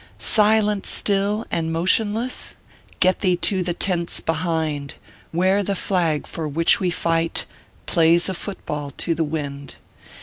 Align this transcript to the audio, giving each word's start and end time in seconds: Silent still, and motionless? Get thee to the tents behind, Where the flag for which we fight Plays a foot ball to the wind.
Silent 0.17 0.87
still, 0.87 1.45
and 1.51 1.71
motionless? 1.71 2.55
Get 2.99 3.19
thee 3.19 3.35
to 3.35 3.61
the 3.61 3.75
tents 3.75 4.19
behind, 4.19 4.95
Where 5.31 5.61
the 5.61 5.75
flag 5.75 6.25
for 6.25 6.47
which 6.47 6.79
we 6.79 6.89
fight 6.89 7.45
Plays 7.85 8.27
a 8.27 8.33
foot 8.33 8.65
ball 8.65 8.89
to 8.97 9.13
the 9.13 9.23
wind. 9.23 9.75